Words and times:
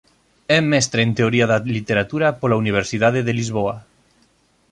É 0.57 0.59
Mestre 0.71 0.99
en 1.05 1.11
Teoría 1.19 1.45
da 1.51 1.59
Literatura 1.77 2.27
pola 2.39 2.59
Universidade 2.63 3.19
de 3.27 3.33
Lisboa. 3.39 3.75